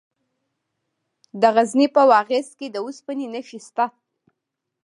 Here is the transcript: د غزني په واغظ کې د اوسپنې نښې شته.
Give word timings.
د 1.41 1.43
غزني 1.55 1.87
په 1.95 2.01
واغظ 2.11 2.47
کې 2.59 2.67
د 2.71 2.75
اوسپنې 2.85 3.27
نښې 3.33 3.59
شته. 3.67 3.85